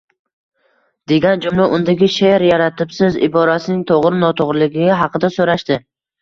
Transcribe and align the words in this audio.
Degan 1.11 1.43
jumla, 1.43 1.67
undagi 1.77 2.09
sheʼr 2.13 2.45
yaratibsiz 2.47 3.19
iborasining 3.27 3.85
toʻgʻri-notoʻgʻriligi 3.93 4.89
haqida 5.03 5.33
soʻrashdi 5.39 5.81